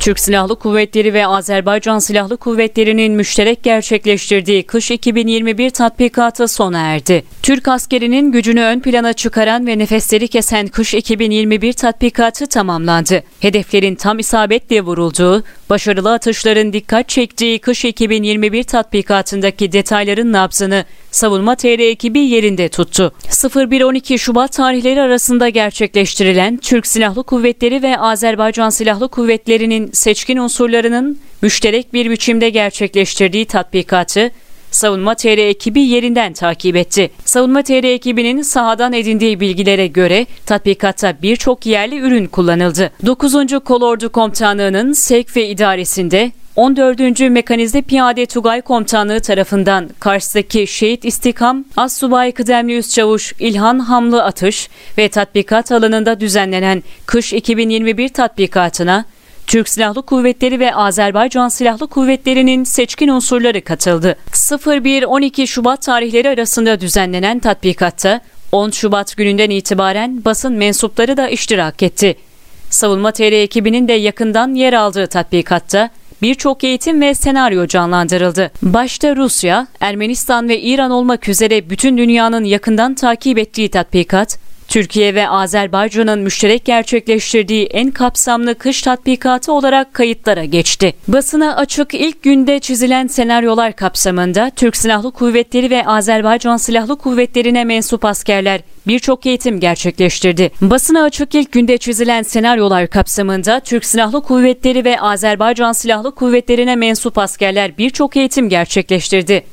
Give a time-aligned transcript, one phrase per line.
[0.00, 7.24] Türk Silahlı Kuvvetleri ve Azerbaycan Silahlı Kuvvetleri'nin müşterek gerçekleştirdiği kış 2021 tatbikatı sona erdi.
[7.42, 13.22] Türk askerinin gücünü ön plana çıkaran ve nefesleri kesen kış 2021 tatbikatı tamamlandı.
[13.40, 21.78] Hedeflerin tam isabetle vurulduğu, başarılı atışların dikkat çektiği kış 2021 tatbikatındaki detayların nabzını Savunma TR
[21.78, 23.12] ekibi yerinde tuttu.
[23.28, 31.92] 01-12 Şubat tarihleri arasında gerçekleştirilen Türk Silahlı Kuvvetleri ve Azerbaycan Silahlı Kuvvetleri'nin seçkin unsurlarının müşterek
[31.92, 34.30] bir biçimde gerçekleştirdiği tatbikatı
[34.70, 37.10] Savunma TR ekibi yerinden takip etti.
[37.24, 42.90] Savunma TR ekibinin sahadan edindiği bilgilere göre tatbikatta birçok yerli ürün kullanıldı.
[43.06, 43.34] 9.
[43.64, 47.20] Kolordu Komutanlığı'nın sevk ve idaresinde 14.
[47.20, 54.68] Mekanizde Piyade Tugay Komutanlığı tarafından Kars'taki Şehit İstikam Assubay Kıdemli Üst Çavuş İlhan Hamlı Atış
[54.98, 59.04] ve tatbikat alanında düzenlenen Kış 2021 tatbikatına
[59.50, 64.16] Türk Silahlı Kuvvetleri ve Azerbaycan Silahlı Kuvvetleri'nin seçkin unsurları katıldı.
[64.32, 68.20] 01-12 Şubat tarihleri arasında düzenlenen tatbikatta
[68.52, 72.16] 10 Şubat gününden itibaren basın mensupları da iştirak etti.
[72.70, 75.90] Savunma TR ekibinin de yakından yer aldığı tatbikatta
[76.22, 78.50] birçok eğitim ve senaryo canlandırıldı.
[78.62, 84.38] Başta Rusya, Ermenistan ve İran olmak üzere bütün dünyanın yakından takip ettiği tatbikat,
[84.70, 90.94] Türkiye ve Azerbaycan'ın müşterek gerçekleştirdiği en kapsamlı kış tatbikatı olarak kayıtlara geçti.
[91.08, 98.04] Basına açık ilk günde çizilen senaryolar kapsamında Türk Silahlı Kuvvetleri ve Azerbaycan Silahlı Kuvvetleri'ne mensup
[98.04, 100.50] askerler birçok eğitim gerçekleştirdi.
[100.60, 107.18] Basına açık ilk günde çizilen senaryolar kapsamında Türk Silahlı Kuvvetleri ve Azerbaycan Silahlı Kuvvetleri'ne mensup
[107.18, 109.44] askerler birçok eğitim gerçekleştirdi.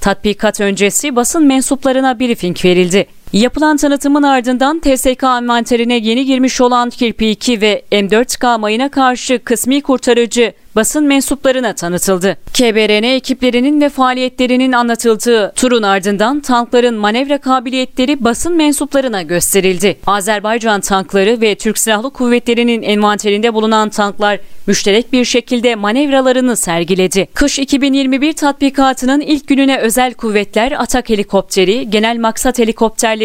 [0.00, 3.06] Tatbikat öncesi basın mensuplarına briefing verildi.
[3.32, 9.80] Yapılan tanıtımın ardından TSK envanterine yeni girmiş olan Kirpi 2 ve M4K mayına karşı kısmi
[9.80, 12.36] kurtarıcı basın mensuplarına tanıtıldı.
[12.52, 19.96] KBRN ekiplerinin ve faaliyetlerinin anlatıldığı turun ardından tankların manevra kabiliyetleri basın mensuplarına gösterildi.
[20.06, 27.28] Azerbaycan tankları ve Türk Silahlı Kuvvetleri'nin envanterinde bulunan tanklar müşterek bir şekilde manevralarını sergiledi.
[27.34, 33.19] Kış 2021 tatbikatının ilk gününe özel kuvvetler atak helikopteri, genel maksat helikopterleri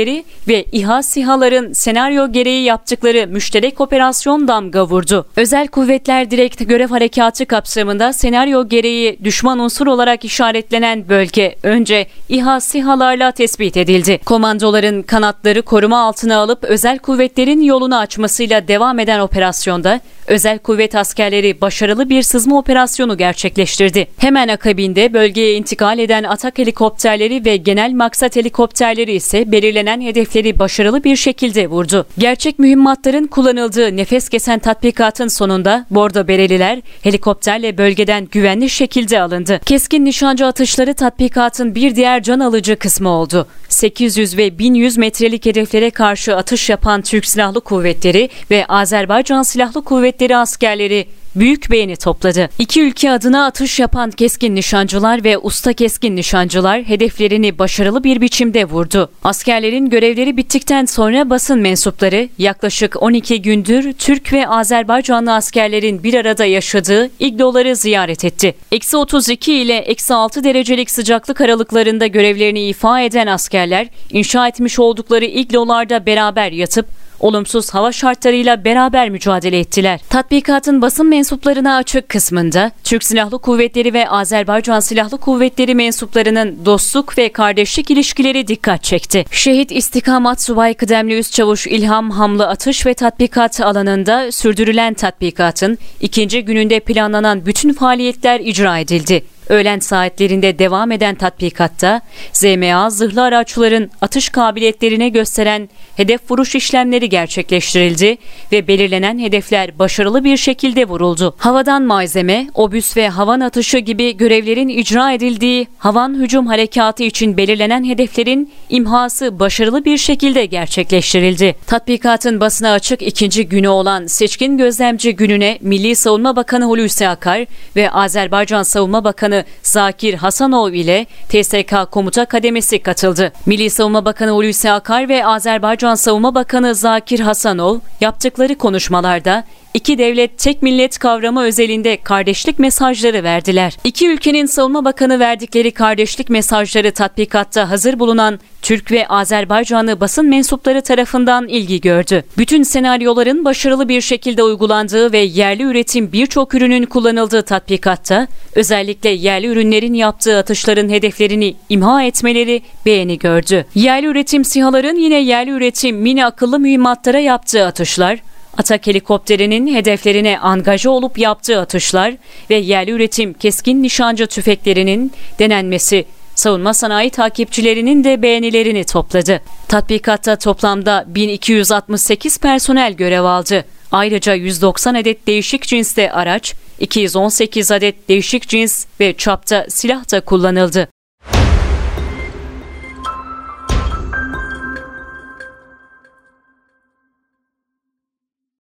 [0.48, 5.26] ve İHA SİHA'ların senaryo gereği yaptıkları müşterek operasyon damga vurdu.
[5.36, 12.60] Özel kuvvetler direkt görev harekatı kapsamında senaryo gereği düşman unsur olarak işaretlenen bölge önce İHA
[12.60, 14.20] SİHA'larla tespit edildi.
[14.26, 21.62] Komandoların kanatları koruma altına alıp özel kuvvetlerin yolunu açmasıyla devam eden operasyonda özel kuvvet askerleri
[21.62, 24.08] başarılı bir sızma operasyonu gerçekleştirdi.
[24.18, 31.04] Hemen akabinde bölgeye intikal eden atak helikopterleri ve genel maksat helikopterleri ise belirlenen hedefleri başarılı
[31.04, 32.06] bir şekilde vurdu.
[32.18, 39.60] Gerçek mühimmatların kullanıldığı nefes kesen tatbikatın sonunda Bordo Bereliler helikopter helikopterle bölgeden güvenli şekilde alındı.
[39.66, 43.48] Keskin nişancı atışları tatbikatın bir diğer can alıcı kısmı oldu.
[43.70, 50.38] 800 ve 1100 metrelik hedeflere karşı atış yapan Türk Silahlı Kuvvetleri ve Azerbaycan Silahlı Kuvvetleri
[50.38, 52.50] askerleri büyük beğeni topladı.
[52.60, 58.66] İki ülke adına atış yapan keskin nişancılar ve usta keskin nişancılar hedeflerini başarılı bir biçimde
[58.66, 59.10] vurdu.
[59.24, 66.46] Askerlerin görevleri bittikten sonra basın mensupları yaklaşık 12 gündür Türk ve Azerbaycanlı askerlerin bir arada
[66.46, 68.56] yaşadığı igloları ziyaret etti.
[68.72, 75.26] Eksi 32 ile eksi 6 derecelik sıcaklık aralıklarında görevlerini ifa eden askerler inşa etmiş oldukları
[75.26, 80.00] iglolarda beraber yatıp olumsuz hava şartlarıyla beraber mücadele ettiler.
[80.10, 87.30] Tatbikatın basın mensuplarına açık kısmında Türk Silahlı Kuvvetleri ve Azerbaycan Silahlı Kuvvetleri mensuplarının dostluk ve
[87.30, 89.26] kardeşlik ilişkileri dikkat çekti.
[89.32, 96.46] Şehit İstikamat Subay Kıdemli Üst Çavuş İlham Hamlı atış ve tatbikat alanında sürdürülen tatbikatın ikinci
[96.46, 99.35] gününde planlanan bütün faaliyetler icra edildi.
[99.50, 102.02] Öğlen saatlerinde devam eden tatbikatta
[102.34, 108.18] ZMA zırhlı araçların atış kabiliyetlerine gösteren hedef vuruş işlemleri gerçekleştirildi
[108.52, 111.36] ve belirlenen hedefler başarılı bir şekilde vuruldu.
[111.38, 117.86] Havadan malzeme, obüs ve havan atışı gibi görevlerin icra edildiği havan hücum harekatı için belirlenen
[117.86, 121.56] hedeflerin imhası başarılı bir şekilde gerçekleştirildi.
[121.68, 127.92] Tatbikatın basına açık ikinci günü olan seçkin gözlemci gününe Milli Savunma Bakanı Hulusi Akar ve
[127.92, 133.32] Azerbaycan Savunma Bakanı Bakanı Zakir Hasanov ile TSK Komuta Kademesi katıldı.
[133.46, 139.44] Milli Savunma Bakanı Hulusi Akar ve Azerbaycan Savunma Bakanı Zakir Hasanov yaptıkları konuşmalarda
[139.76, 143.78] iki devlet tek millet kavramı özelinde kardeşlik mesajları verdiler.
[143.84, 150.82] İki ülkenin savunma bakanı verdikleri kardeşlik mesajları tatbikatta hazır bulunan Türk ve Azerbaycanlı basın mensupları
[150.82, 152.24] tarafından ilgi gördü.
[152.38, 159.48] Bütün senaryoların başarılı bir şekilde uygulandığı ve yerli üretim birçok ürünün kullanıldığı tatbikatta özellikle yerli
[159.48, 163.66] ürünlerin yaptığı atışların hedeflerini imha etmeleri beğeni gördü.
[163.76, 168.20] Yerli üretim SİHA'ların yine yerli üretim mini akıllı mühimmatlara yaptığı atışlar,
[168.58, 172.14] Atak helikopterinin hedeflerine angaja olup yaptığı atışlar
[172.50, 176.06] ve yerli üretim keskin nişancı tüfeklerinin denenmesi
[176.36, 179.42] savunma sanayi takipçilerinin de beğenilerini topladı.
[179.68, 183.66] Tatbikatta toplamda 1268 personel görev aldı.
[183.96, 190.88] Ayrıca 190 adet değişik cinste araç, 218 adet değişik cins ve çapta silah da kullanıldı.